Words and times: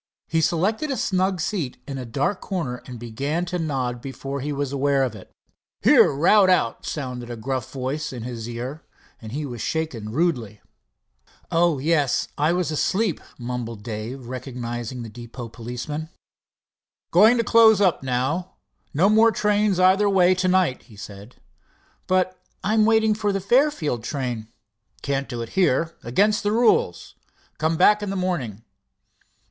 He 0.27 0.41
selected 0.41 0.89
a 0.89 0.97
snug 0.97 1.39
seat 1.39 1.77
in 1.87 1.99
a 1.99 2.07
dark 2.07 2.41
corner 2.41 2.81
and 2.87 2.97
began 2.97 3.45
to 3.45 3.59
nod 3.59 4.01
before 4.01 4.41
he 4.41 4.51
was 4.51 4.71
aware 4.71 5.03
of 5.03 5.13
it. 5.13 5.31
"Here, 5.83 6.11
rout 6.11 6.49
out," 6.49 6.87
sounded 6.87 7.29
a 7.29 7.35
gruff 7.35 7.71
voice 7.71 8.11
in 8.11 8.23
his 8.23 8.49
ear, 8.49 8.83
and 9.21 9.31
he 9.31 9.45
was 9.45 9.61
shaken 9.61 10.09
rudely. 10.11 10.59
"Oh—yes, 11.51 12.29
I 12.35 12.51
was 12.51 12.71
asleep," 12.71 13.21
mumbled 13.37 13.83
Dave, 13.83 14.25
recognizing 14.25 15.03
the 15.03 15.09
depot 15.09 15.49
policeman. 15.49 16.09
"Going 17.11 17.37
to 17.37 17.43
close 17.43 17.79
up. 17.79 18.01
No 18.01 18.29
more 18.95 19.31
trains 19.31 19.79
either 19.79 20.09
way 20.09 20.33
to 20.33 20.47
night," 20.47 20.81
he 20.81 20.95
said. 20.95 21.35
"But 22.07 22.41
I'm 22.63 22.85
waiting 22.85 23.13
for 23.13 23.31
the 23.31 23.39
Fairfield 23.39 24.03
train." 24.03 24.47
"Can't 25.03 25.29
do 25.29 25.43
it 25.43 25.49
here. 25.49 25.95
Against 26.03 26.41
the 26.41 26.51
rules. 26.51 27.13
Come 27.59 27.77
back 27.77 28.01
in 28.01 28.09
the 28.09 28.15
morning." 28.15 28.63